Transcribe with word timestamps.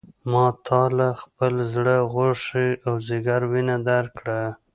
ما 0.31 0.45
تا 0.65 0.81
له 0.97 1.07
خپل 1.21 1.53
زړه 1.73 1.95
غوښې 2.13 2.69
او 2.85 2.93
ځیګر 3.07 3.41
وینه 3.51 3.75
درکړه. 3.89 4.41